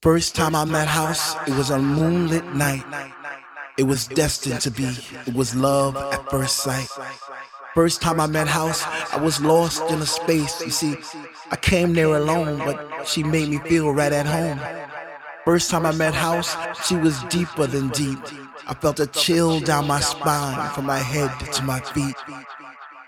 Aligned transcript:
First 0.00 0.36
time 0.36 0.54
I 0.54 0.64
met 0.64 0.86
House, 0.86 1.34
it 1.48 1.56
was 1.56 1.70
a 1.70 1.78
moonlit 1.80 2.54
night. 2.54 2.84
It 3.76 3.82
was 3.82 4.06
destined 4.06 4.60
to 4.60 4.70
be. 4.70 4.84
It 5.26 5.34
was 5.34 5.56
love 5.56 5.96
at 5.96 6.30
first 6.30 6.58
sight. 6.58 6.86
First 7.74 8.00
time 8.00 8.20
I 8.20 8.28
met 8.28 8.46
House, 8.46 8.84
I 9.12 9.16
was 9.16 9.40
lost 9.40 9.82
in 9.90 9.98
a 10.00 10.06
space. 10.06 10.60
You 10.60 10.70
see, 10.70 10.96
I 11.50 11.56
came 11.56 11.94
there 11.94 12.14
alone, 12.14 12.58
but 12.58 13.08
she 13.08 13.24
made 13.24 13.48
me 13.48 13.58
feel 13.58 13.90
right 13.92 14.12
at 14.12 14.26
home. 14.26 14.60
First 15.44 15.68
time 15.68 15.84
I 15.84 15.90
met 15.90 16.14
House, 16.14 16.56
she 16.86 16.94
was 16.94 17.20
deeper 17.24 17.66
than 17.66 17.88
deep. 17.88 18.20
I 18.68 18.74
felt 18.74 19.00
a 19.00 19.06
chill 19.08 19.58
down 19.58 19.88
my 19.88 19.98
spine 19.98 20.70
from 20.74 20.86
my 20.86 20.98
head 20.98 21.32
to 21.54 21.62
my 21.64 21.80
feet. 21.80 22.14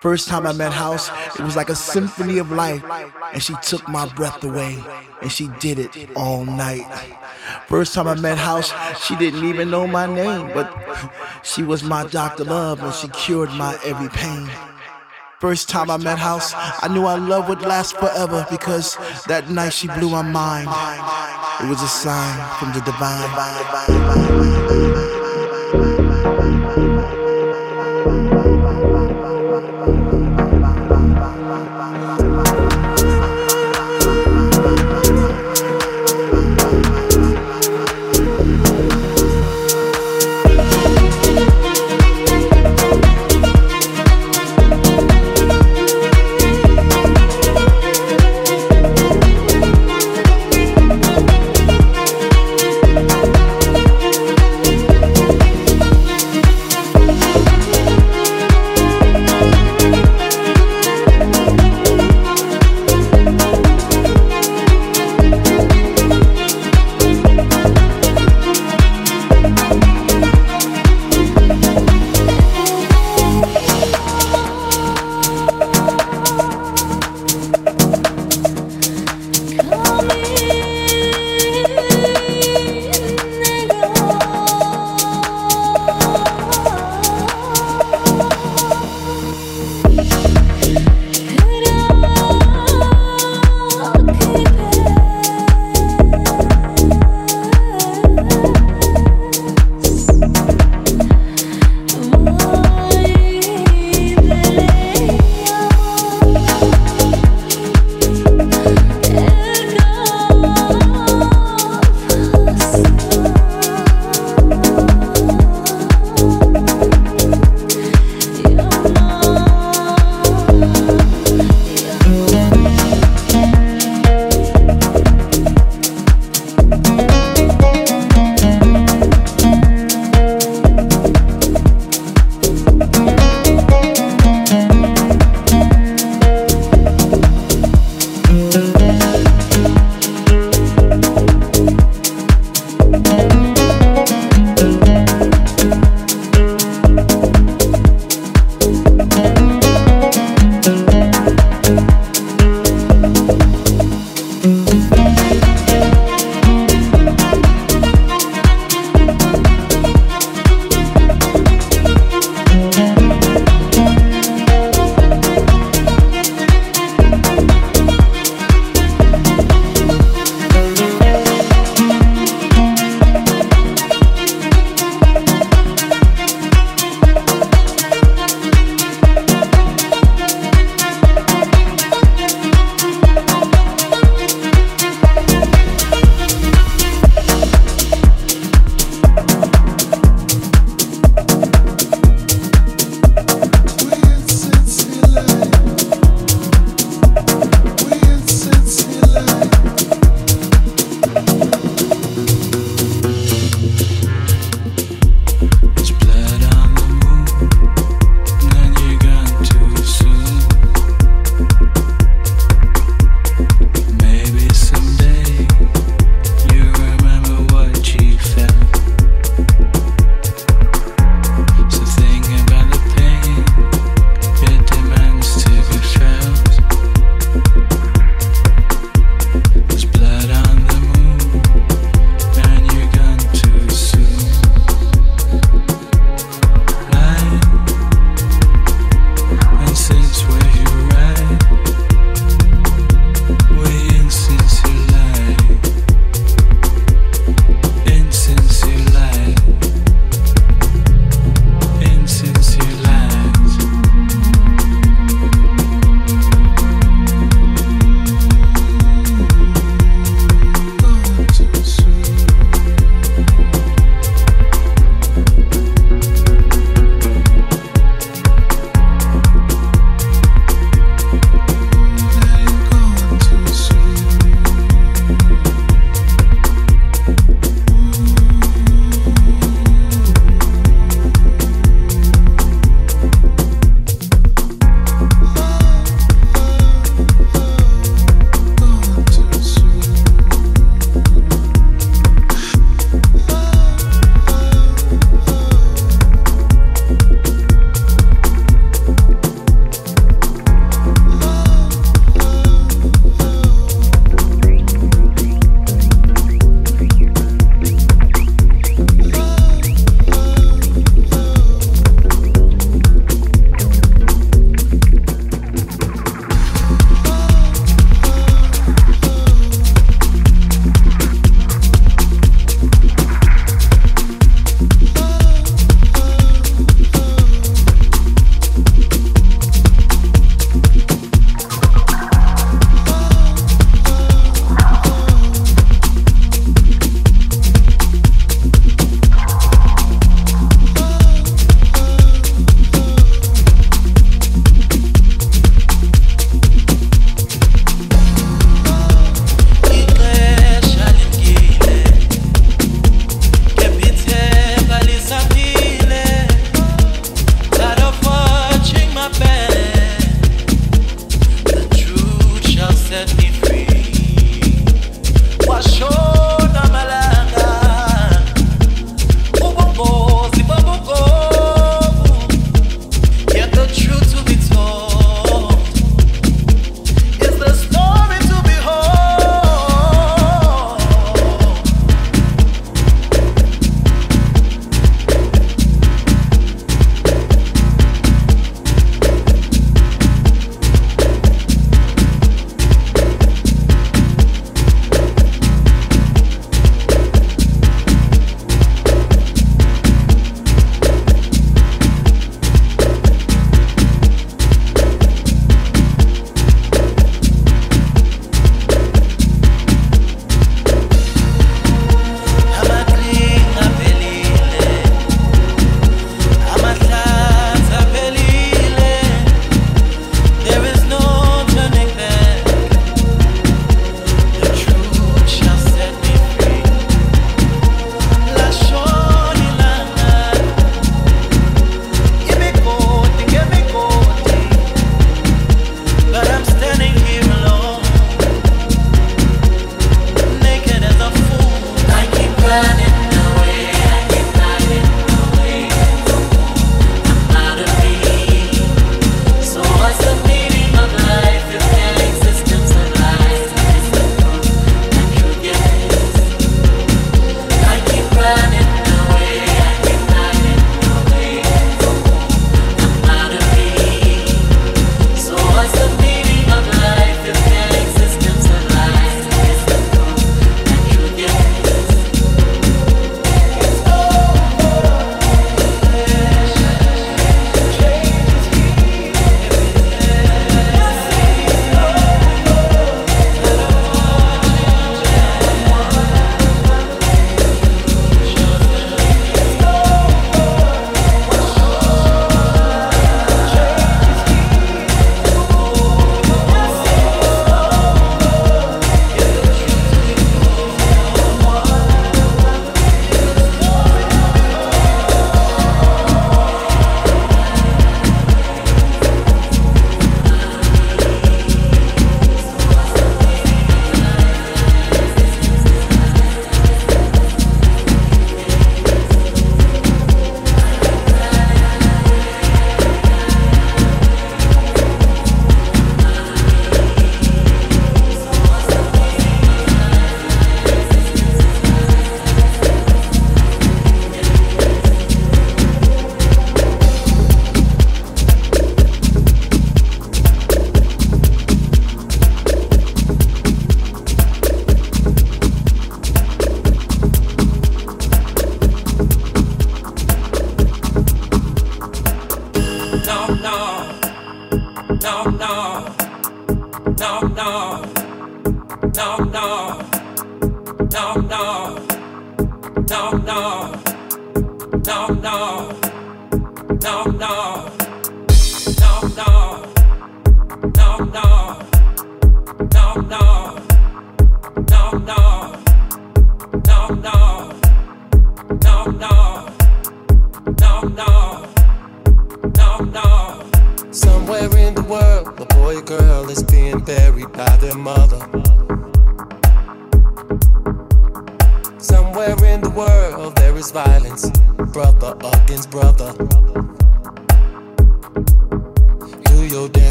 First 0.00 0.28
time 0.28 0.46
I 0.46 0.52
met 0.52 0.72
House, 0.72 1.10
it 1.38 1.42
was 1.42 1.56
like 1.56 1.68
a 1.68 1.76
symphony 1.76 2.38
of 2.38 2.50
life, 2.50 2.82
and 3.34 3.42
she 3.42 3.54
took 3.62 3.86
my 3.86 4.06
breath 4.14 4.42
away, 4.42 4.82
and 5.20 5.30
she 5.30 5.48
did 5.60 5.78
it 5.78 6.16
all 6.16 6.46
night. 6.46 6.86
First 7.68 7.92
time 7.92 8.08
I 8.08 8.14
met 8.14 8.38
House, 8.38 8.72
she 9.04 9.14
didn't 9.16 9.44
even 9.44 9.70
know 9.70 9.86
my 9.86 10.06
name, 10.06 10.52
but 10.54 10.72
she 11.42 11.62
was 11.62 11.84
my 11.84 12.06
Dr. 12.06 12.44
Love, 12.44 12.82
and 12.82 12.94
she 12.94 13.08
cured 13.08 13.50
my 13.50 13.78
every 13.84 14.08
pain. 14.08 14.48
First 15.38 15.68
time 15.68 15.90
I 15.90 15.98
met 15.98 16.18
House, 16.18 16.54
I 16.54 16.88
knew 16.88 17.04
our 17.04 17.18
love 17.18 17.50
would 17.50 17.60
last 17.60 17.98
forever 17.98 18.46
because 18.50 18.96
that 19.26 19.50
night 19.50 19.74
she 19.74 19.88
blew 19.88 20.08
my 20.08 20.22
mind. 20.22 20.68
It 21.62 21.68
was 21.68 21.82
a 21.82 21.88
sign 21.88 22.38
from 22.58 22.72
the 22.72 22.80
divine. 22.80 23.28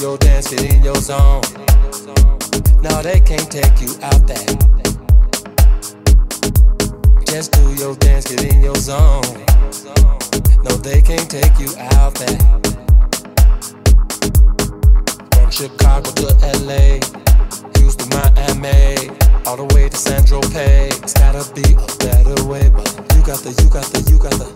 your 0.00 0.18
dance, 0.18 0.48
sit 0.48 0.62
in 0.62 0.82
your 0.82 0.94
zone. 0.96 1.42
No, 2.82 3.02
they 3.02 3.20
can't 3.20 3.50
take 3.50 3.80
you 3.80 3.94
out 4.02 4.26
that. 4.26 4.46
Just 7.26 7.52
do 7.52 7.74
your 7.74 7.94
dance, 7.96 8.26
get 8.28 8.44
in 8.44 8.62
your 8.62 8.74
zone. 8.74 9.22
No, 10.64 10.76
they 10.82 11.00
can't 11.00 11.30
take 11.30 11.58
you 11.58 11.68
out 11.96 12.14
that. 12.16 12.38
From 15.34 15.50
Chicago 15.50 16.10
to 16.10 16.26
LA, 16.66 17.00
Houston, 17.78 18.08
Miami, 18.10 19.10
all 19.46 19.56
the 19.56 19.68
way 19.74 19.88
to 19.88 19.96
San 19.96 20.22
Tropez. 20.22 21.02
It's 21.02 21.14
gotta 21.14 21.44
be 21.54 21.62
a 21.72 21.96
better 21.98 22.44
way, 22.44 22.68
but 22.68 22.86
you 23.14 23.22
got 23.24 23.38
the, 23.40 23.50
you 23.62 23.70
got 23.70 23.86
the, 23.92 24.00
you 24.10 24.18
got 24.18 24.32
the, 24.32 24.48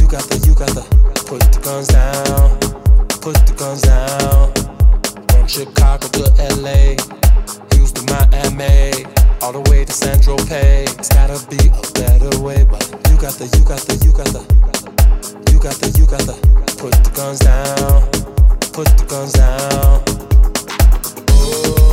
you 0.00 0.08
got 0.08 0.22
the, 0.28 0.46
you 0.46 0.54
got 0.54 0.70
the. 0.70 0.98
Put 1.26 1.40
the 1.40 1.60
guns 1.60 1.88
down 1.88 2.77
put 3.20 3.36
the 3.46 3.54
guns 3.54 3.82
down. 3.82 4.52
From 5.30 5.46
Chicago 5.46 6.06
to 6.08 6.24
LA, 6.60 6.94
Houston, 7.74 8.06
Miami, 8.06 9.04
all 9.42 9.52
the 9.52 9.62
way 9.70 9.84
to 9.84 9.92
San 9.92 10.18
Tropez. 10.18 10.98
It's 10.98 11.08
gotta 11.08 11.38
be 11.48 11.58
a 11.68 11.92
better 11.94 12.40
way, 12.40 12.64
but 12.64 12.82
you 13.10 13.16
got 13.18 13.34
the, 13.34 13.46
you 13.56 13.64
got 13.64 13.80
the, 13.80 13.94
you 14.04 14.12
got 14.12 14.28
the, 14.32 14.42
you 15.52 15.58
got 15.58 15.74
the, 15.80 15.88
you 15.98 16.06
got 16.06 16.20
the. 16.20 16.36
Put 16.78 16.92
the 17.02 17.10
guns 17.10 17.40
down, 17.40 18.02
put 18.72 18.86
the 18.96 19.04
guns 19.08 19.32
down. 19.32 20.04
Oh. 21.30 21.87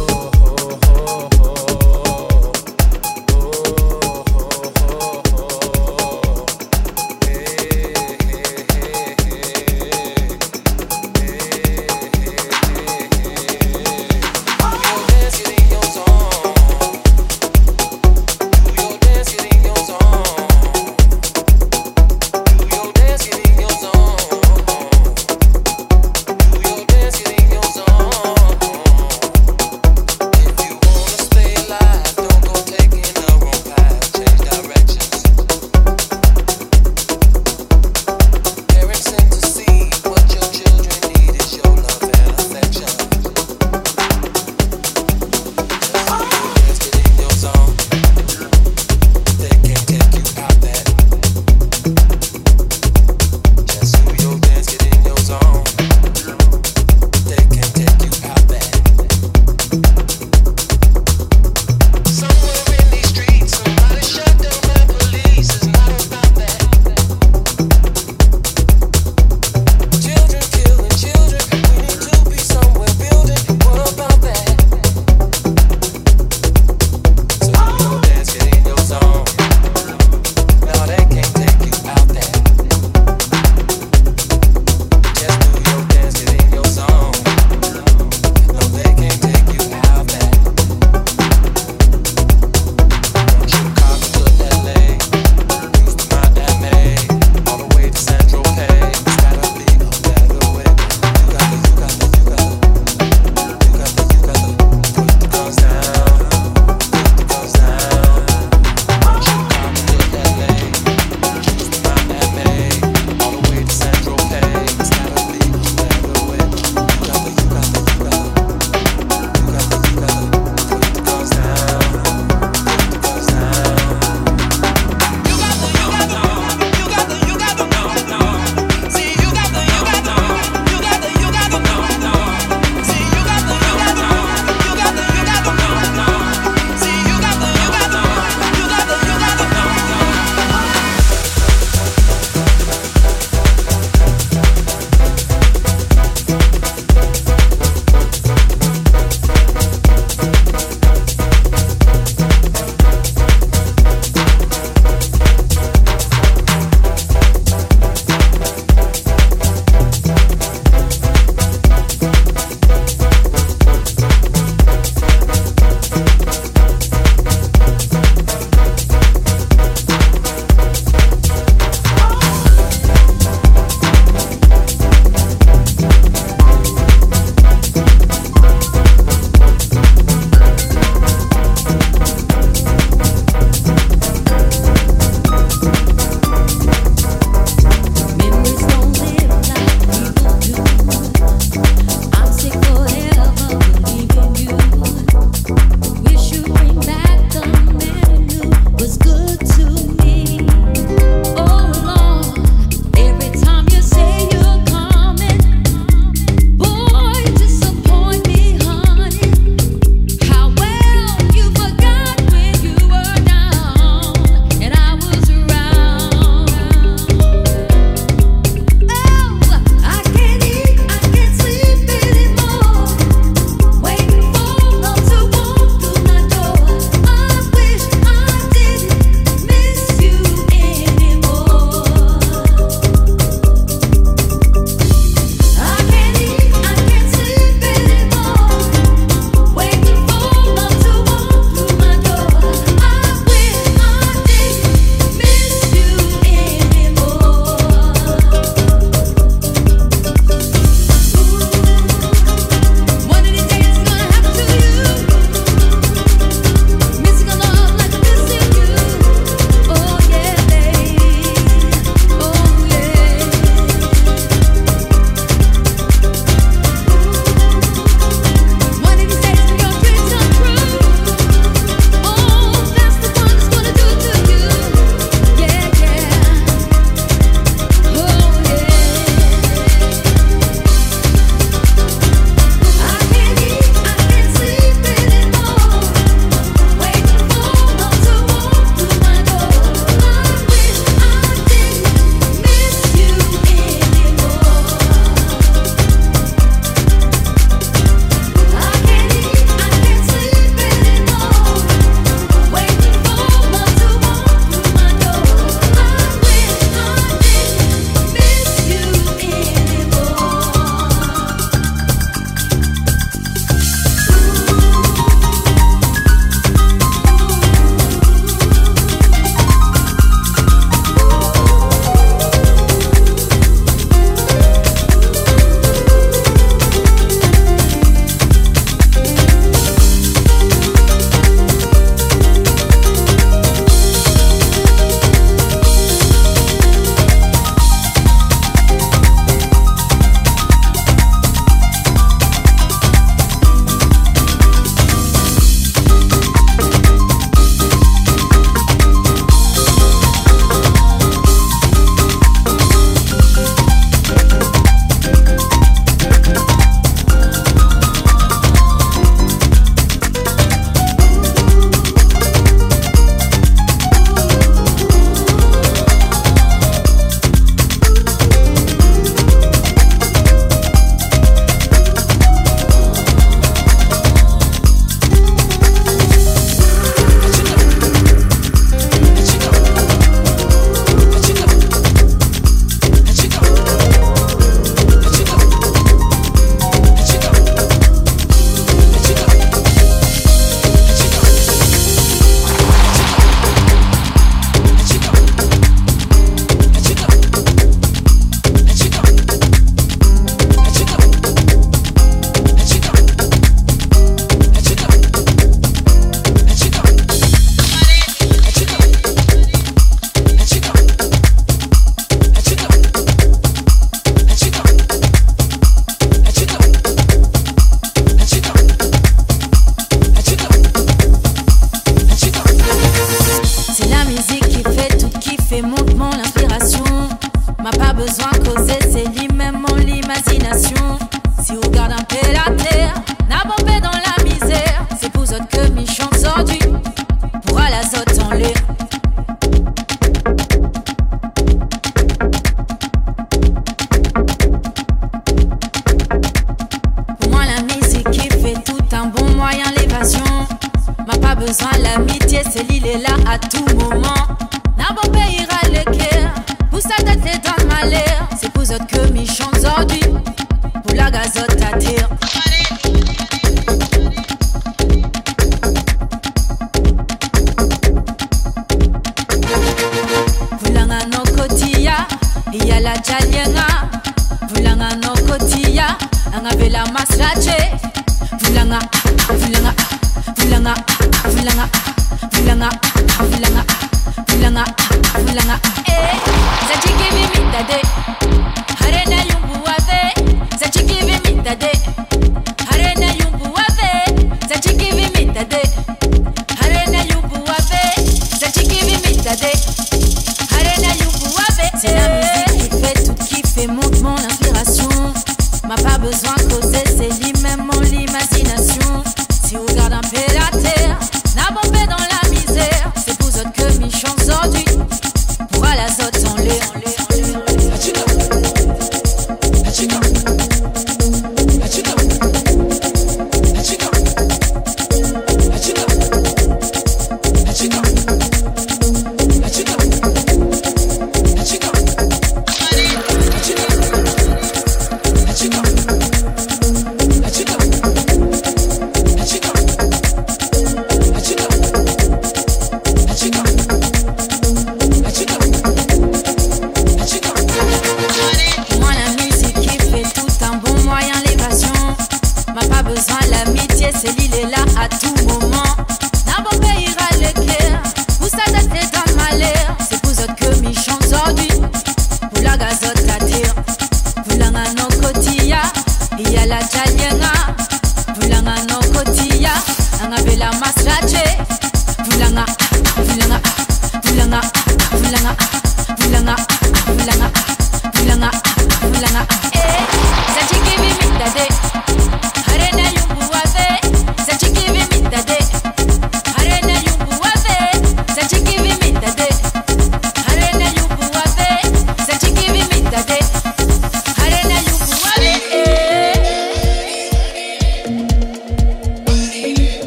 il 452.85 452.91
est 452.91 452.97
là 452.99 453.15
à 453.25 453.39
tout 453.39 453.64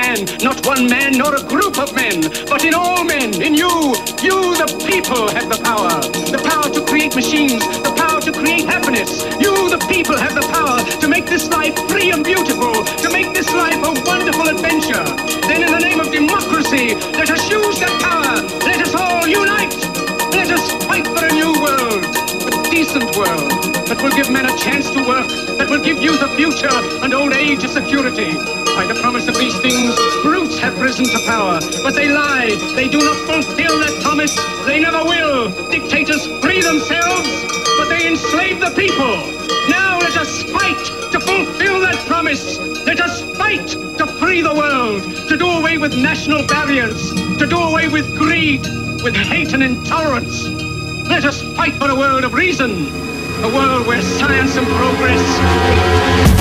man, 0.00 0.24
not 0.42 0.64
one 0.64 0.88
man 0.88 1.12
nor 1.20 1.34
a 1.34 1.44
group 1.44 1.76
of 1.78 1.94
men, 1.94 2.16
but 2.48 2.64
in 2.64 2.74
all 2.74 3.04
men, 3.04 3.30
in 3.42 3.54
you. 3.54 3.72
You, 4.26 4.36
the 4.56 4.68
people, 4.88 5.28
have 5.36 5.48
the 5.52 5.60
power. 5.60 5.92
The 6.34 6.40
power 6.50 6.68
to 6.76 6.80
create 6.90 7.14
machines, 7.14 7.60
the 7.86 7.92
power 8.02 8.20
to 8.20 8.32
create 8.32 8.64
happiness. 8.64 9.10
You, 9.44 9.52
the 9.68 9.80
people, 9.92 10.16
have 10.16 10.34
the 10.34 10.46
power 10.56 10.78
to 11.02 11.06
make 11.08 11.26
this 11.26 11.48
life 11.50 11.76
free 11.90 12.10
and 12.14 12.24
beautiful, 12.24 12.72
to 13.04 13.08
make 13.12 13.32
this 13.34 13.48
life 13.52 13.80
a 13.90 13.92
wonderful 14.08 14.48
adventure. 14.48 15.04
Then 15.48 15.60
in 15.66 15.70
the 15.76 15.82
name 15.88 16.00
of 16.00 16.08
democracy, 16.10 16.94
let 17.20 17.28
us 17.30 17.42
use 17.50 17.76
that 17.84 17.94
power. 18.00 18.34
Let 18.64 18.80
us 18.80 18.94
all 18.94 19.26
unite. 19.26 19.74
Let 20.32 20.48
us 20.56 20.64
fight 20.88 21.06
for 21.12 21.24
a 21.30 21.32
new 21.40 21.52
world, 21.60 22.02
a 22.48 22.52
decent 22.70 23.08
world, 23.16 23.50
that 23.88 23.98
will 24.02 24.14
give 24.16 24.30
men 24.30 24.46
a 24.46 24.54
chance 24.56 24.88
to 24.96 25.00
work, 25.04 25.28
that 25.58 25.68
will 25.68 25.82
give 25.82 26.00
youth 26.00 26.22
a 26.22 26.30
future 26.36 26.78
and 27.02 27.12
old 27.12 27.32
age 27.34 27.64
a 27.64 27.68
security. 27.68 28.59
By 28.80 28.86
the 28.86 28.98
promise 29.02 29.28
of 29.28 29.36
these 29.36 29.58
things, 29.60 29.94
brutes 30.22 30.58
have 30.58 30.80
risen 30.80 31.04
to 31.04 31.18
power, 31.26 31.60
but 31.82 31.94
they 31.94 32.08
lie. 32.08 32.48
They 32.74 32.88
do 32.88 32.96
not 32.96 33.16
fulfill 33.28 33.78
that 33.78 34.00
promise. 34.02 34.34
They 34.64 34.80
never 34.80 35.04
will. 35.04 35.50
Dictators 35.68 36.24
free 36.40 36.62
themselves, 36.62 37.28
but 37.76 37.90
they 37.90 38.08
enslave 38.08 38.58
the 38.58 38.70
people. 38.70 39.20
Now 39.68 39.98
let 39.98 40.16
us 40.16 40.44
fight 40.44 40.82
to 41.12 41.20
fulfill 41.20 41.82
that 41.82 41.96
promise. 42.06 42.56
Let 42.86 43.02
us 43.02 43.20
fight 43.36 43.68
to 43.68 44.06
free 44.18 44.40
the 44.40 44.54
world, 44.54 45.02
to 45.28 45.36
do 45.36 45.46
away 45.46 45.76
with 45.76 45.94
national 45.94 46.46
barriers, 46.46 47.12
to 47.36 47.46
do 47.46 47.58
away 47.58 47.88
with 47.88 48.16
greed, 48.16 48.62
with 49.04 49.14
hate 49.14 49.52
and 49.52 49.62
intolerance. 49.62 50.48
Let 51.06 51.26
us 51.26 51.42
fight 51.54 51.74
for 51.74 51.90
a 51.90 51.94
world 51.94 52.24
of 52.24 52.32
reason, 52.32 52.86
a 53.44 53.52
world 53.54 53.86
where 53.86 54.00
science 54.00 54.56
and 54.56 54.66
progress 54.66 56.39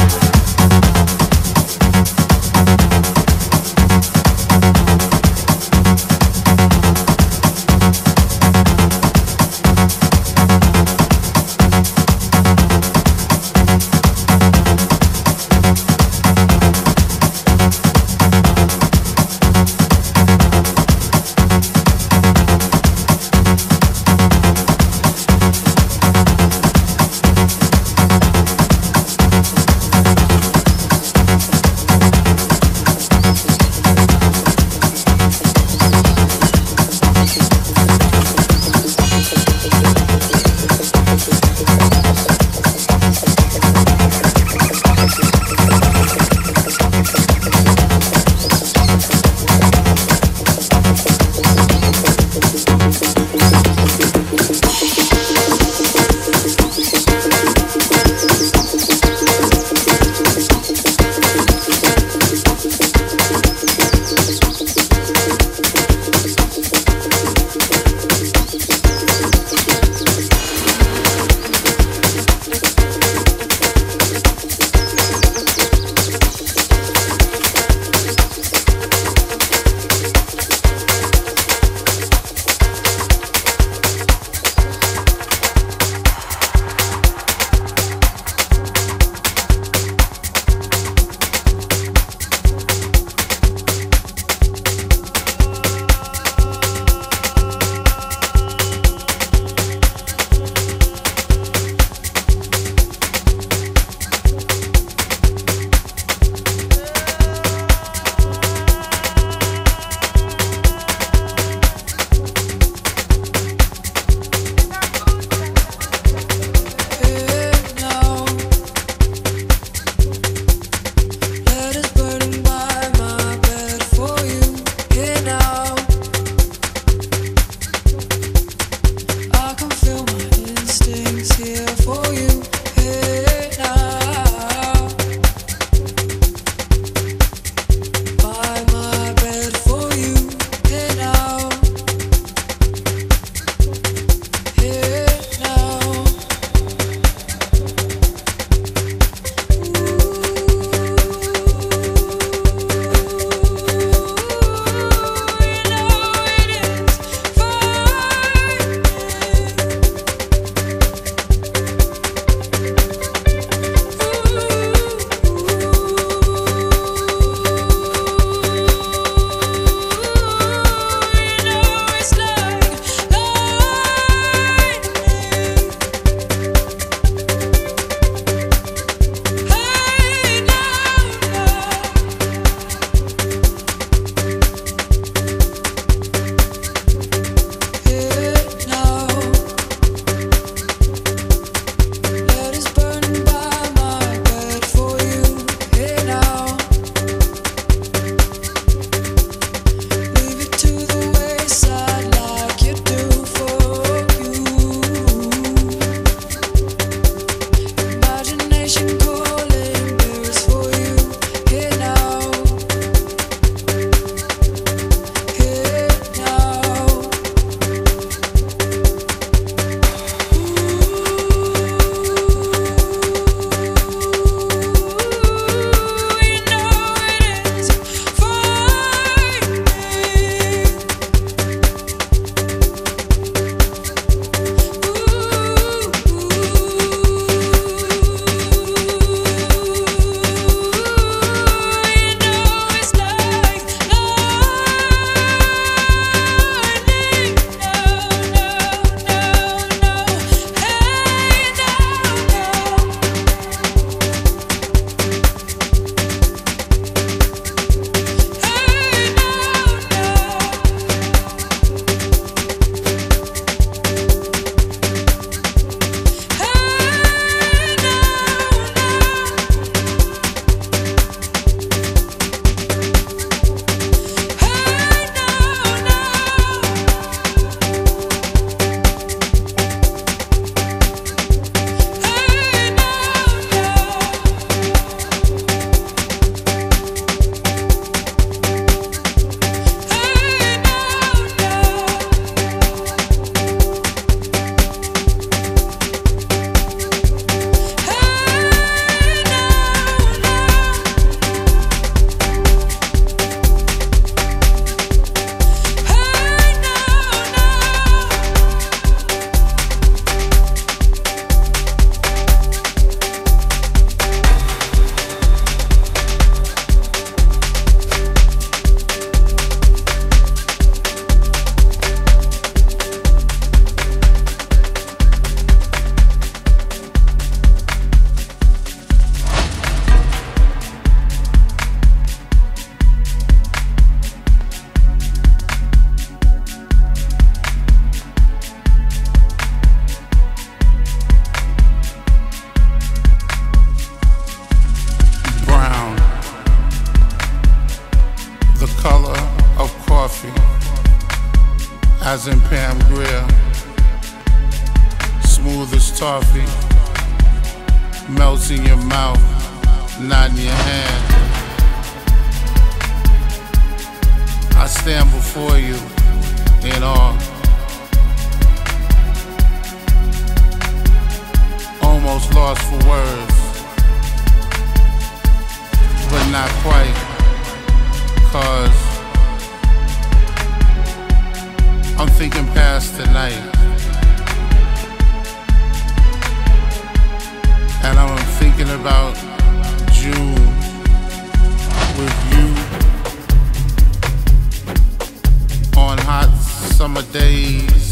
days 397.12 397.92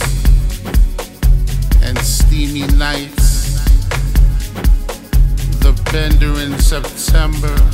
and 1.82 1.98
steamy 2.00 2.68
nights. 2.78 3.54
The 5.60 5.74
bender 5.92 6.40
in 6.40 6.60
September. 6.60 7.67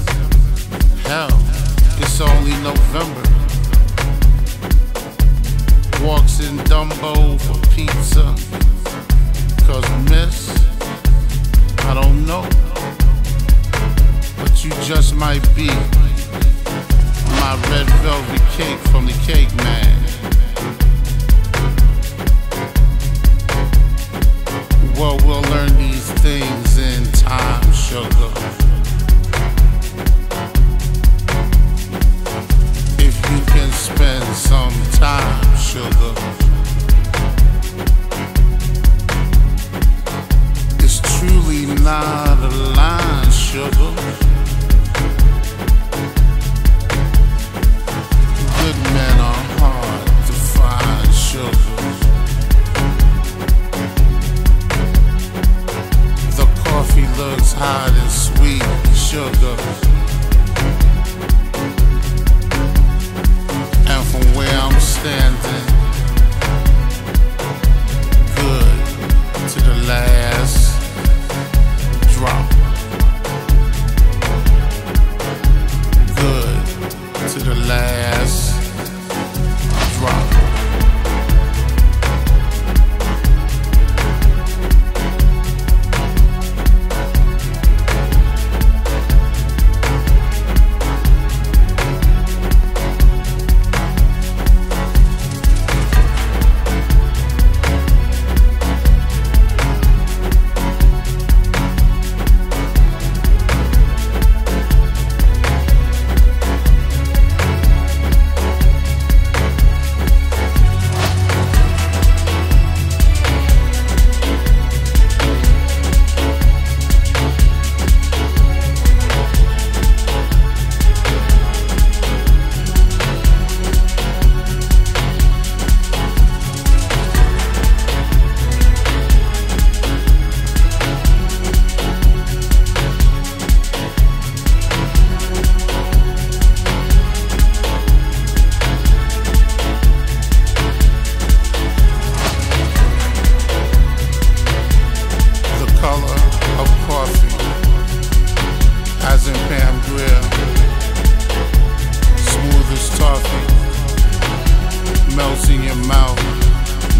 In 155.53 155.61
your 155.63 155.75
mouth, 155.87 156.17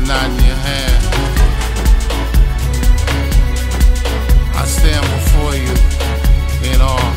not 0.08 0.30
in 0.30 0.46
your 0.46 0.56
hand. 0.56 1.04
I 4.54 4.66
stand 4.66 5.06
before 5.16 5.56
you 5.56 5.74
in 6.72 6.80
awe. 6.82 7.14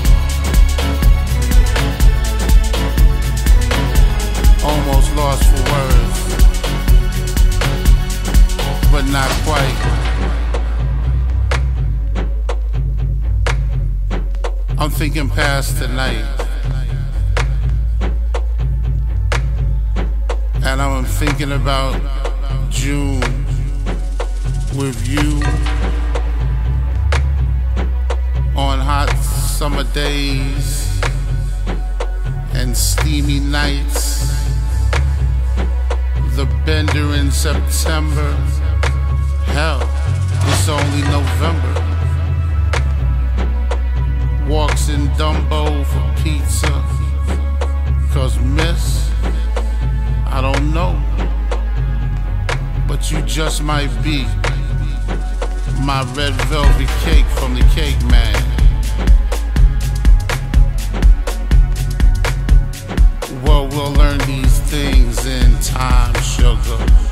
Almost 4.65 5.09
lost 5.17 5.45
for 5.51 5.63
words, 5.75 6.19
but 8.91 9.05
not 9.17 9.31
quite. 9.45 9.79
I'm 14.79 14.91
thinking 14.91 15.29
past 15.29 15.77
tonight. 15.79 16.36
And 20.79 20.83
I'm 20.83 21.07
thinking 21.07 21.53
about 21.53 21.99
June 22.69 23.23
with 24.77 25.09
you 25.09 25.41
on 28.55 28.79
hot 28.79 29.09
summer 29.57 29.85
days 29.95 31.01
and 32.53 32.77
steamy 32.77 33.41
nights. 33.41 34.29
The 36.37 36.45
bender 36.67 37.15
in 37.15 37.31
September. 37.31 38.31
Hell, 39.47 39.81
it's 40.43 40.69
only 40.69 41.03
November 41.09 41.87
walks 44.47 44.91
in 44.91 45.09
Dumbo 45.17 45.85
for 45.87 46.23
pizza. 46.23 46.85
Cause 48.13 48.39
miss, 48.41 48.96
I 50.37 50.43
don't 50.43 50.75
know. 50.75 50.93
But 52.87 53.11
you 53.11 53.23
just 53.23 53.63
might 53.63 53.89
be 54.05 54.27
my 55.81 56.03
red 56.13 56.35
velvet 56.51 56.91
cake 57.01 57.25
from 57.39 57.55
the 57.55 57.67
cake 57.75 57.97
man. 58.05 58.37
Well, 63.47 63.67
we'll 63.69 63.93
learn 63.93 64.19
these 64.27 64.59
things 64.61 65.25
in 65.25 65.59
time, 65.61 66.13
sugar. 66.21 67.06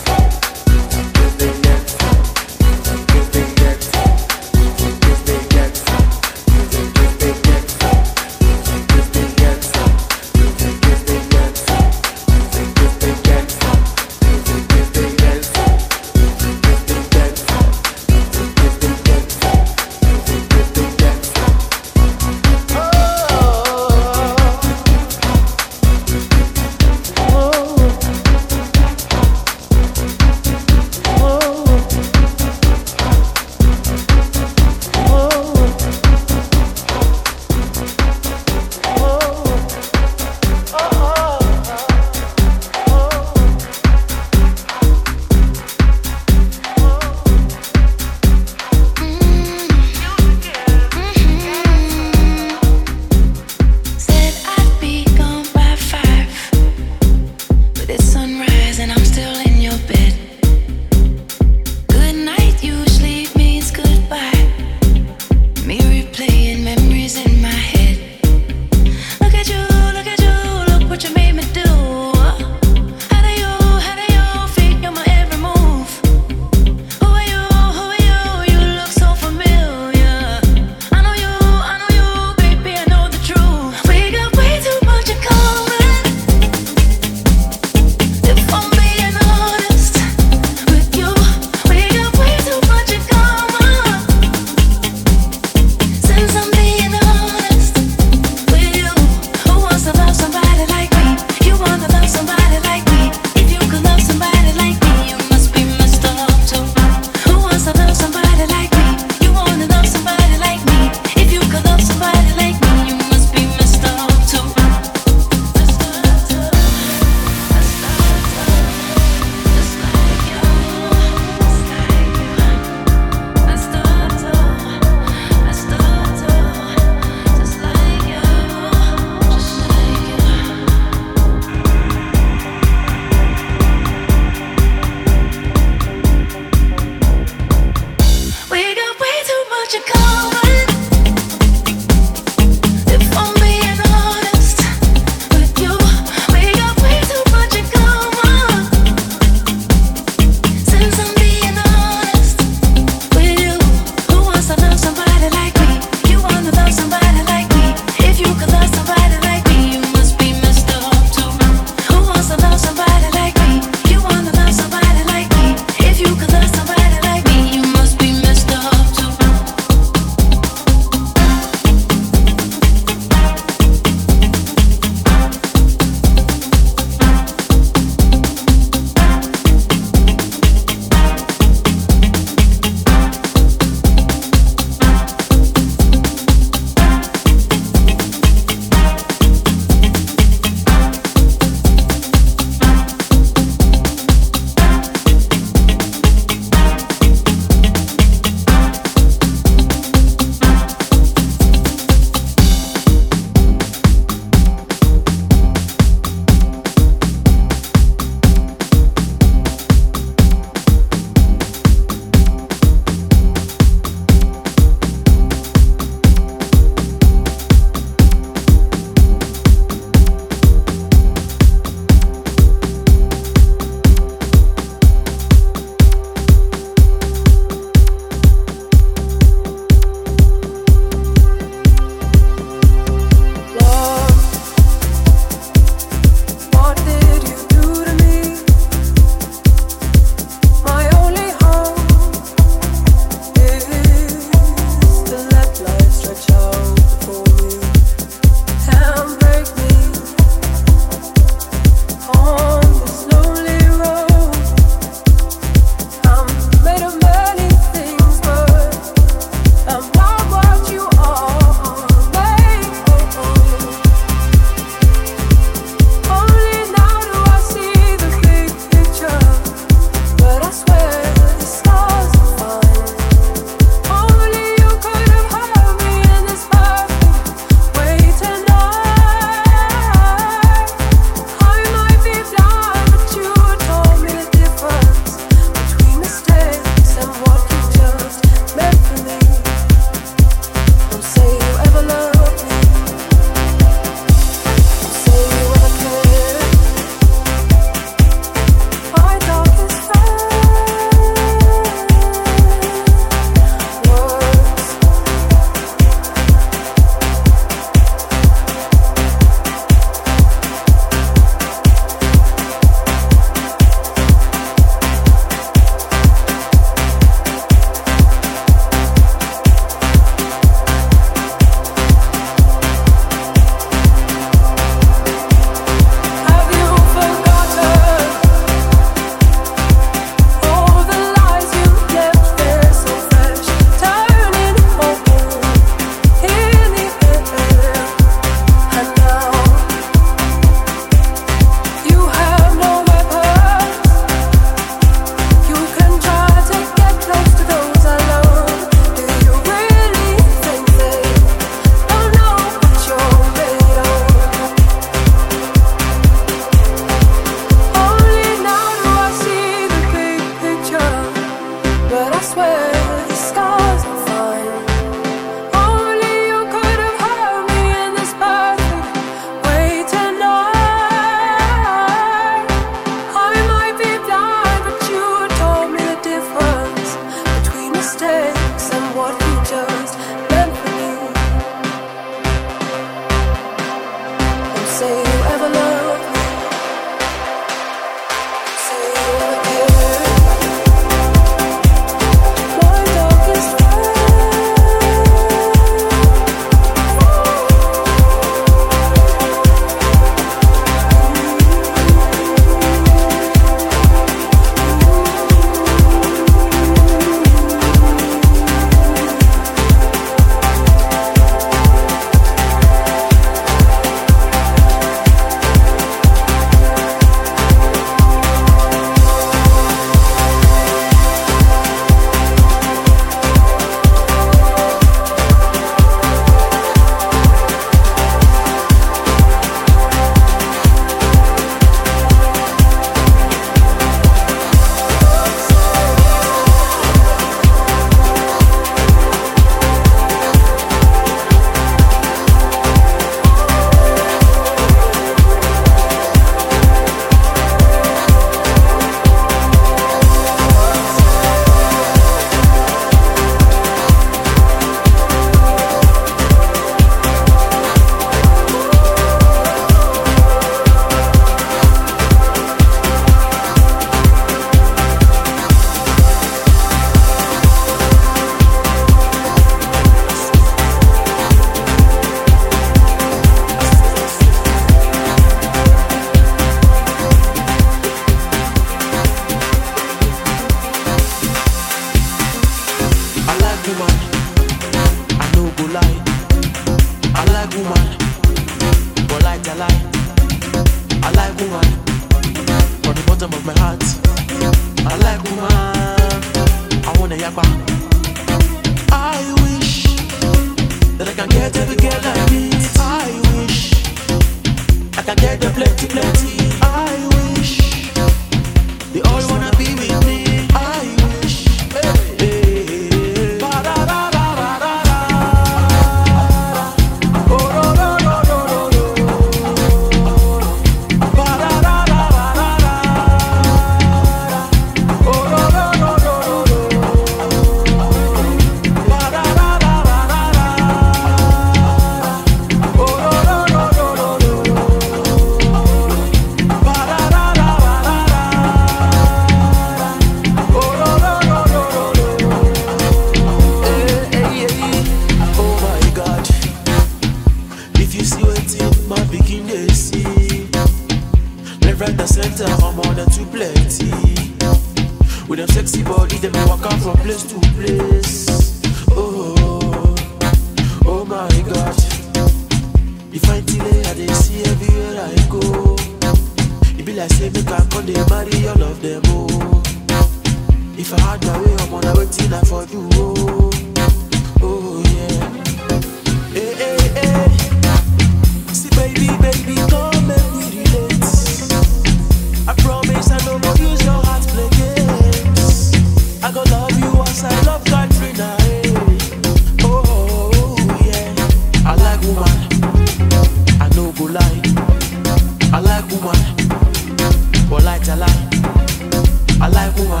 I 599.44 599.48
like 599.48 599.76
woman 599.76 600.00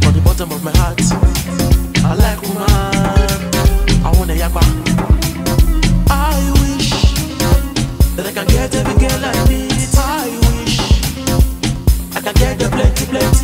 from 0.00 0.14
the 0.14 0.22
bottom 0.24 0.50
of 0.50 0.64
my 0.64 0.70
heart. 0.78 0.98
I 2.08 2.14
like 2.14 2.40
woman. 2.40 2.64
I 4.02 4.10
want 4.16 4.30
a 4.30 4.34
yakba. 4.34 4.62
I 6.08 6.50
wish 6.62 6.88
that 8.16 8.26
I 8.26 8.32
can 8.32 8.46
get 8.46 8.74
every 8.76 8.94
girl 8.94 9.22
I 9.22 9.46
meet. 9.46 9.94
I 9.98 10.32
wish 10.40 10.80
I 12.16 12.20
can 12.22 12.32
get 12.32 12.58
the 12.60 12.68
plenty, 12.70 13.04
plenty. 13.04 13.43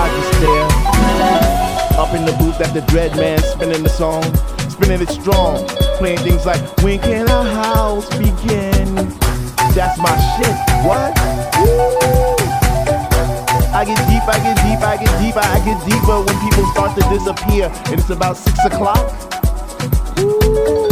I 0.00 0.08
just 0.16 0.32
stare 0.40 2.00
up 2.00 2.14
in 2.14 2.24
the 2.24 2.32
booth 2.40 2.58
at 2.62 2.72
the 2.72 2.80
dread 2.88 3.14
man 3.16 3.38
spinning 3.40 3.82
the 3.82 3.90
song, 3.90 4.24
spinning 4.70 5.02
it 5.02 5.10
strong, 5.10 5.66
playing 6.00 6.20
things 6.20 6.46
like 6.46 6.60
When 6.80 6.98
can 7.00 7.28
our 7.28 7.44
house 7.44 8.08
begin? 8.16 8.88
That's 9.76 10.00
my 10.00 10.16
shit. 10.32 10.56
What? 10.88 11.12
I 13.76 13.84
get 13.84 14.00
deep, 14.08 14.24
I 14.24 14.40
get 14.40 14.56
deep, 14.64 14.80
I 14.80 14.96
get 14.96 15.12
deeper, 15.20 15.44
I 15.44 15.60
get 15.68 15.78
deeper 15.84 16.16
when 16.24 16.36
people 16.40 16.64
start 16.72 16.96
to 16.96 17.04
disappear. 17.12 17.68
And 17.92 18.00
it's 18.00 18.08
about 18.08 18.38
six 18.38 18.56
o'clock. 18.64 19.04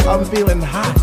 I'm 0.05 0.23
feeling 0.25 0.61
hot. 0.61 0.93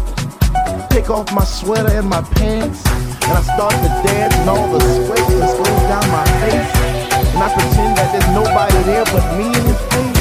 Take 0.90 1.10
off 1.10 1.32
my 1.34 1.44
sweater 1.44 1.90
and 1.90 2.08
my 2.08 2.22
pants. 2.22 2.86
And 2.86 3.32
I 3.32 3.42
start 3.42 3.74
to 3.74 3.90
dance 4.06 4.34
and 4.36 4.48
all 4.48 4.70
the 4.70 4.78
sweat 4.78 5.18
just 5.28 5.56
goes 5.58 5.82
down 5.90 6.08
my 6.12 6.24
face. 6.46 6.95
And 7.34 7.42
I 7.42 7.48
pretend 7.52 7.96
that 7.96 8.12
there's 8.12 8.30
nobody 8.34 8.76
there 8.84 9.04
but 9.06 9.24
me 9.36 9.46
in 9.46 9.62
this 9.66 9.80
face. 9.90 10.20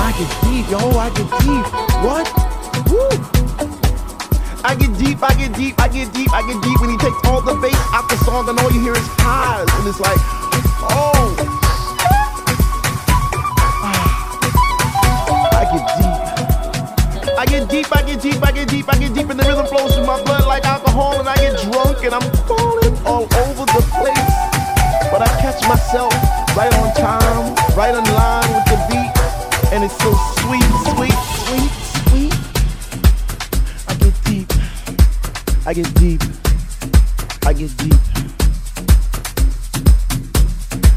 I 0.00 0.10
get 0.16 0.30
deep, 0.44 0.66
yo, 0.70 0.80
I 0.96 1.08
get 1.10 1.28
deep. 1.42 1.66
What? 2.04 2.26
Woo! 2.88 3.36
I 4.64 4.74
get 4.74 4.98
deep, 4.98 5.22
I 5.22 5.32
get 5.34 5.54
deep, 5.54 5.80
I 5.80 5.88
get 5.88 6.12
deep, 6.12 6.32
I 6.32 6.42
get 6.42 6.60
deep 6.62 6.80
when 6.80 6.90
he 6.90 6.98
takes 6.98 7.20
all 7.28 7.40
the 7.40 7.54
bass 7.62 7.78
out 7.94 8.08
the 8.10 8.16
song 8.24 8.48
and 8.48 8.58
all 8.58 8.70
you 8.72 8.80
hear 8.80 8.94
is 8.94 9.06
highs. 9.22 9.68
And 9.78 9.86
it's 9.86 10.00
like, 10.00 10.18
oh. 10.90 11.36
I 15.54 15.64
get 15.70 15.84
deep. 15.94 16.26
I 17.38 17.44
get 17.44 17.68
deep, 17.68 17.86
I 17.94 18.02
get 18.02 18.20
deep, 18.22 18.42
I 18.42 18.50
get 18.50 18.68
deep, 18.68 18.88
I 18.88 18.98
get 18.98 19.14
deep, 19.14 19.28
and 19.30 19.38
the 19.38 19.44
rhythm 19.44 19.66
flows 19.66 19.94
through 19.94 20.06
my 20.06 20.20
blood 20.24 20.46
like 20.46 20.64
alcohol, 20.64 21.20
and 21.20 21.28
I 21.28 21.36
get 21.36 21.60
drunk 21.70 22.02
and 22.02 22.14
I'm 22.14 22.22
falling 22.46 22.96
all 23.06 23.22
over 23.22 23.66
the 23.66 23.82
place. 23.92 24.45
But 25.18 25.30
I 25.30 25.40
catch 25.40 25.66
myself 25.66 26.12
right 26.54 26.70
on 26.74 26.92
time, 26.92 27.54
right 27.74 27.94
in 27.94 28.04
line 28.12 28.52
with 28.52 28.66
the 28.66 28.76
beat, 28.90 29.72
and 29.72 29.82
it's 29.82 29.96
so 29.96 30.12
sweet, 30.42 30.62
sweet, 30.92 31.16
sweet. 31.40 31.72
Sweet. 32.04 32.34
I 33.88 33.94
get 33.94 34.14
deep. 34.24 34.52
I 35.64 35.72
get 35.72 35.94
deep. 35.94 36.20
I 37.46 37.54
get 37.54 37.74
deep. 37.78 37.94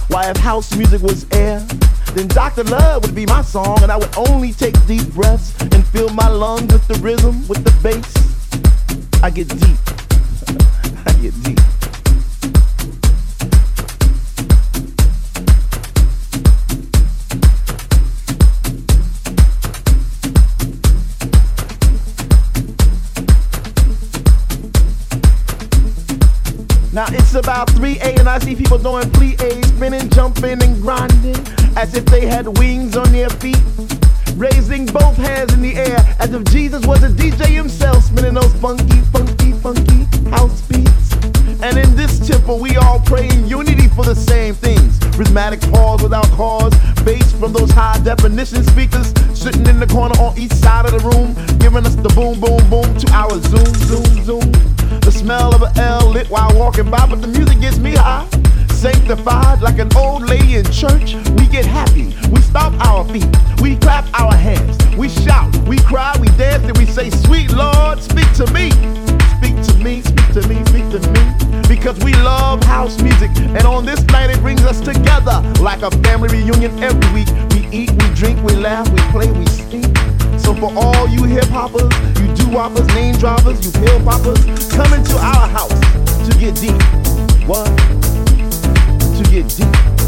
Why, 0.09 0.29
if 0.29 0.35
house 0.35 0.75
music 0.75 1.01
was 1.01 1.25
air, 1.31 1.59
then 2.13 2.27
Dr. 2.27 2.65
Love 2.65 3.05
would 3.05 3.15
be 3.15 3.25
my 3.25 3.41
song, 3.41 3.81
and 3.83 3.89
I 3.89 3.95
would 3.95 4.17
only 4.17 4.51
take 4.51 4.75
deep 4.85 5.07
breaths 5.13 5.55
and 5.61 5.87
fill 5.87 6.09
my 6.09 6.27
lungs 6.27 6.73
with 6.73 6.85
the 6.89 6.95
rhythm, 6.95 7.47
with 7.47 7.63
the 7.63 7.71
bass. 7.81 9.23
I 9.23 9.29
get 9.29 9.47
deep. 9.47 9.79
I 11.07 11.13
get 11.21 11.43
deep. 11.45 11.78
Now 26.91 27.05
it's 27.09 27.35
about 27.35 27.67
3A 27.69 28.19
and 28.19 28.27
I 28.27 28.39
see 28.39 28.55
people 28.55 28.79
doing 28.79 29.03
plié, 29.11 29.63
spinning, 29.65 30.09
jumping, 30.09 30.61
and 30.63 30.81
grinding 30.81 31.37
as 31.77 31.93
if 31.93 32.05
they 32.05 32.25
had 32.25 32.57
wings 32.57 32.97
on 32.97 33.11
their 33.11 33.29
feet. 33.29 33.61
Raising 34.39 34.85
both 34.85 35.17
hands 35.17 35.53
in 35.53 35.61
the 35.61 35.75
air 35.75 35.97
as 36.17 36.33
if 36.33 36.45
Jesus 36.45 36.85
was 36.85 37.03
a 37.03 37.09
DJ 37.09 37.47
himself, 37.47 38.05
spinning 38.05 38.35
those 38.35 38.53
funky, 38.53 39.01
funky, 39.11 39.51
funky 39.51 40.05
house 40.29 40.61
beats. 40.61 41.11
And 41.61 41.77
in 41.77 41.93
this 41.97 42.25
temple, 42.25 42.57
we 42.57 42.77
all 42.77 43.01
pray 43.01 43.27
in 43.27 43.49
unity 43.49 43.89
for 43.89 44.05
the 44.05 44.15
same 44.15 44.53
things. 44.53 44.97
Rhythmic 45.17 45.59
pause 45.73 46.01
without 46.01 46.29
cause, 46.31 46.73
bass 47.03 47.33
from 47.33 47.51
those 47.51 47.69
high 47.71 47.99
definition 48.05 48.63
speakers 48.63 49.13
sitting 49.37 49.67
in 49.67 49.77
the 49.77 49.87
corner 49.87 50.15
on 50.21 50.39
each 50.39 50.53
side 50.53 50.85
of 50.85 50.93
the 50.93 51.09
room, 51.09 51.35
giving 51.59 51.85
us 51.85 51.95
the 51.95 52.07
boom, 52.15 52.39
boom, 52.39 52.63
boom 52.69 52.97
to 52.97 53.11
our 53.11 53.37
zoom, 53.41 53.75
zoom, 53.89 54.23
zoom. 54.23 54.51
The 55.01 55.11
smell 55.11 55.53
of 55.53 55.63
an 55.63 55.77
L 55.77 56.11
lit 56.11 56.29
while 56.29 56.57
walking 56.57 56.89
by, 56.89 57.05
but 57.07 57.21
the 57.21 57.27
music 57.27 57.59
gets 57.59 57.77
me 57.77 57.91
high. 57.91 58.38
Sanctified 58.79 59.59
like 59.59 59.77
an 59.77 59.89
old 59.97 60.23
lady 60.29 60.55
in 60.55 60.63
church, 60.71 61.15
we 61.37 61.47
get 61.47 61.65
happy. 61.65 62.15
We 62.31 62.39
stomp 62.39 62.79
our 62.87 63.03
feet, 63.09 63.27
we 63.61 63.75
clap 63.75 64.05
our 64.17 64.33
hands, 64.33 64.77
we 64.95 65.09
shout, 65.09 65.53
we 65.67 65.79
cry, 65.79 66.15
we 66.21 66.27
dance, 66.37 66.63
and 66.63 66.77
we 66.77 66.85
say, 66.85 67.09
Sweet 67.09 67.51
Lord, 67.51 68.01
speak 68.01 68.31
to 68.35 68.47
me. 68.53 68.71
Speak 69.35 69.59
to 69.67 69.73
me, 69.83 70.01
speak 70.01 70.31
to 70.31 70.47
me, 70.47 70.63
speak 70.63 70.87
to 70.95 70.99
me. 71.11 71.61
Because 71.67 71.99
we 72.05 72.13
love 72.23 72.63
house 72.63 73.01
music, 73.01 73.31
and 73.35 73.65
on 73.65 73.85
this 73.85 74.01
night 74.13 74.29
it 74.29 74.39
brings 74.39 74.63
us 74.63 74.79
together 74.79 75.43
like 75.59 75.81
a 75.81 75.91
family 75.99 76.29
reunion 76.29 76.81
every 76.81 77.13
week. 77.13 77.27
We 77.51 77.67
eat, 77.77 77.91
we 77.91 78.15
drink, 78.15 78.41
we 78.43 78.55
laugh, 78.55 78.87
we 78.87 79.01
play, 79.11 79.29
we 79.29 79.45
sing. 79.47 79.93
So 80.39 80.55
for 80.55 80.71
all 80.73 81.05
you 81.09 81.25
hip 81.25 81.49
hoppers, 81.49 81.91
you 82.17 82.33
do 82.33 82.47
woppers, 82.55 82.87
name 82.95 83.15
droppers, 83.17 83.59
you 83.65 83.73
pill 83.73 84.01
poppers, 84.05 84.71
come 84.71 84.93
into 84.93 85.17
our 85.17 85.49
house 85.49 85.79
to 86.29 86.39
get 86.39 86.55
deep. 86.55 86.81
What? 87.45 87.98
To 89.19 89.25
get 89.29 89.49
deep. 89.49 89.98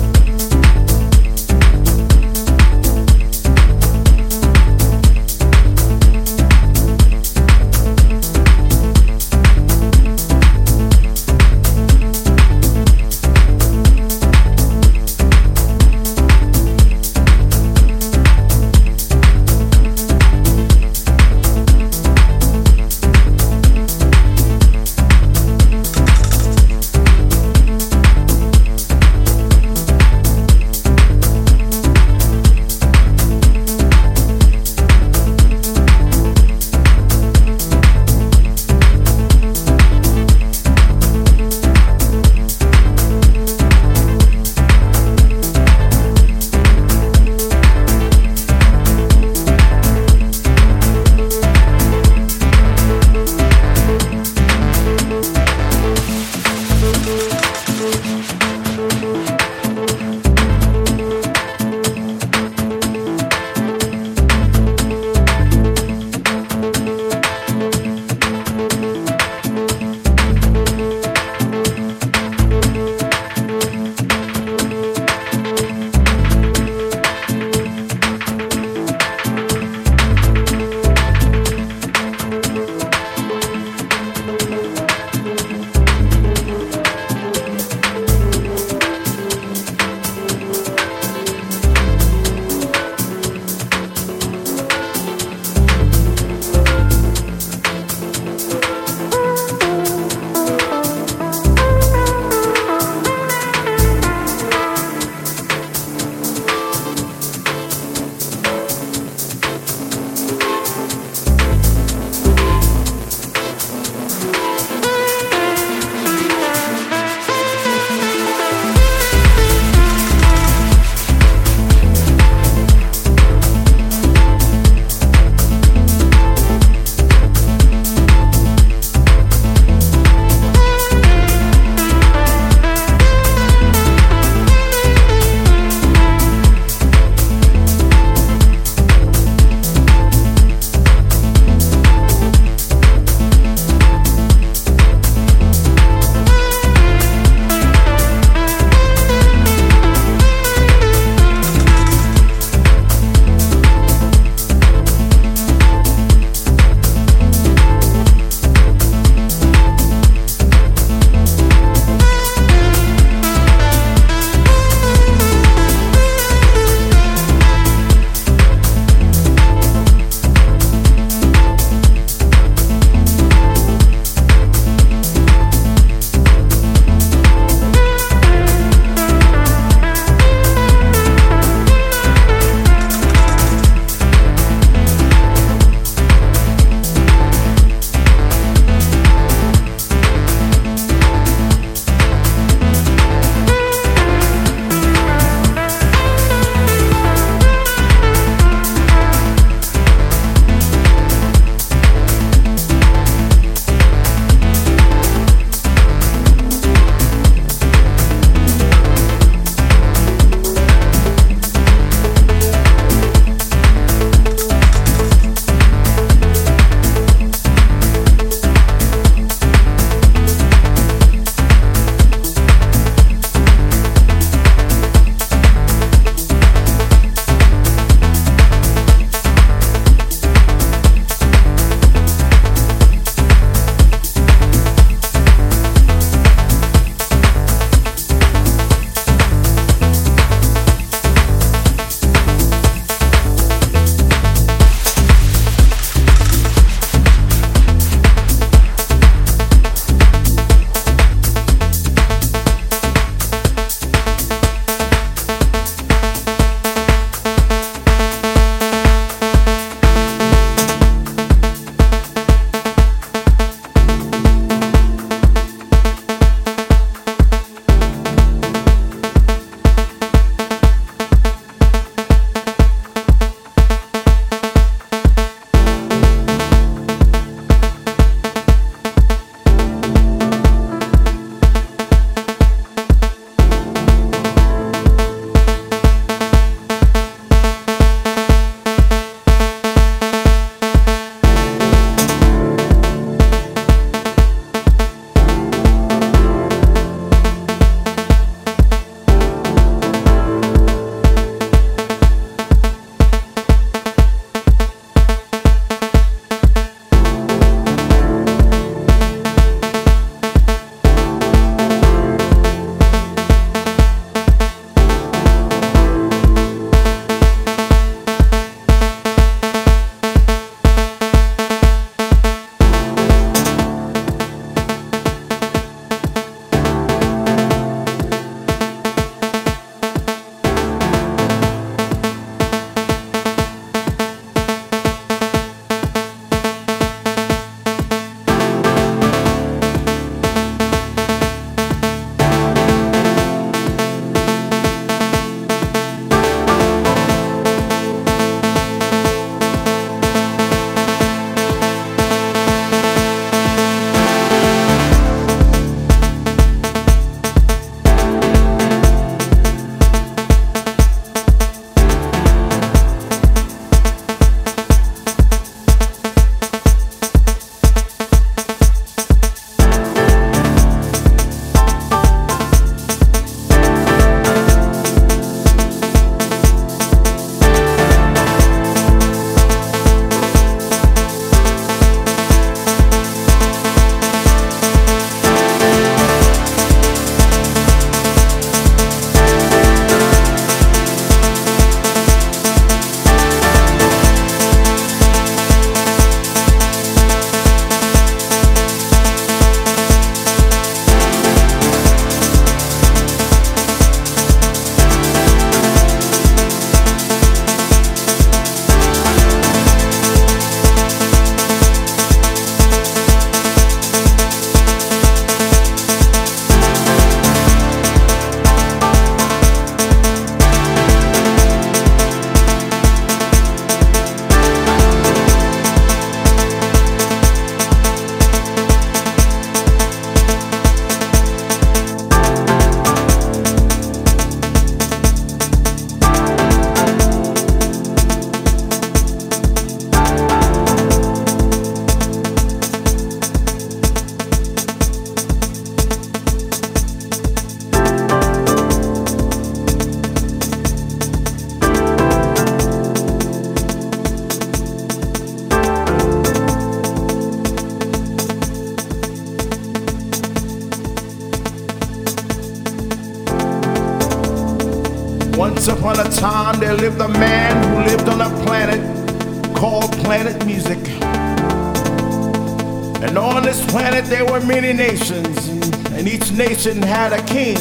nation 476.72 476.88
had 476.88 477.12
a 477.12 477.22
king, 477.26 477.58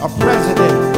a 0.00 0.08
president, 0.18 0.96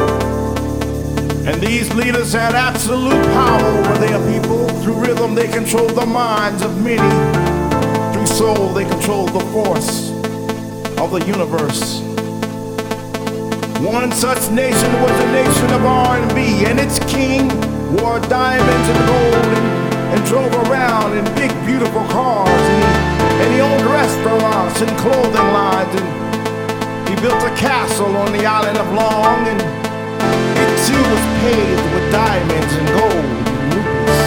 and 1.47 1.61
these 1.61 1.93
leaders 1.93 2.31
had 2.31 2.55
absolute 2.55 3.23
power 3.33 3.65
over 3.65 3.97
their 3.97 4.19
people. 4.31 4.69
Through 4.81 5.01
rhythm, 5.01 5.35
they 5.35 5.47
controlled 5.47 5.95
the 5.95 6.05
minds 6.05 6.61
of 6.61 6.81
many. 6.81 7.09
Through 8.13 8.27
soul, 8.27 8.69
they 8.69 8.85
controlled 8.85 9.33
the 9.33 9.45
force 9.51 10.11
of 10.97 11.11
the 11.11 11.25
universe. 11.25 12.01
One 13.81 14.11
such 14.13 14.49
nation 14.51 14.91
was 15.01 15.11
the 15.19 15.31
nation 15.31 15.69
of 15.73 15.83
R&B, 15.83 16.65
and 16.65 16.79
its 16.79 16.99
king 17.11 17.49
wore 17.97 18.19
diamonds 18.19 18.87
and 18.93 18.99
gold 19.07 19.45
and, 19.57 20.13
and 20.13 20.25
drove 20.25 20.53
around 20.69 21.17
in 21.17 21.25
big, 21.35 21.51
beautiful 21.65 22.05
cars. 22.07 22.49
And 22.49 22.83
he, 22.83 23.43
and 23.43 23.53
he 23.53 23.59
owned 23.61 23.85
restaurants 23.91 24.81
and 24.81 24.97
clothing 24.99 25.47
lines 25.53 25.99
and 25.99 26.18
built 27.21 27.43
a 27.43 27.53
castle 27.55 28.15
on 28.15 28.31
the 28.31 28.45
island 28.45 28.77
of 28.77 28.87
Long, 28.93 29.45
and 29.45 29.59
it 29.59 30.71
too 30.87 31.03
was 31.11 31.23
paved 31.43 31.87
with 31.93 32.11
diamonds 32.13 32.73
and 32.79 32.87
gold 32.95 33.11
and 33.11 33.73
rubies. 33.75 34.19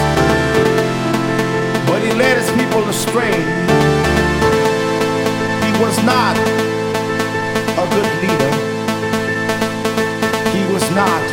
But 1.89 2.01
he 2.05 2.13
led 2.13 2.37
his 2.37 2.51
people 2.53 2.83
astray. 2.85 3.33
He 5.65 5.71
was 5.81 5.97
not 6.05 6.37
a 7.81 7.85
good 7.97 8.11
leader. 8.21 8.53
He 10.53 10.61
was 10.71 10.85
not 10.93 11.23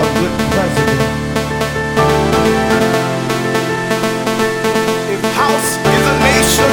a 0.00 0.08
good 0.16 0.34
president. 0.56 1.12
If 5.12 5.20
house 5.36 5.76
is 5.76 6.04
a 6.08 6.16
nation, 6.32 6.72